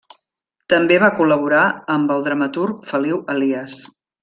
[0.73, 1.67] També va col·laborar
[1.97, 3.79] amb el dramaturg Feliu Elies.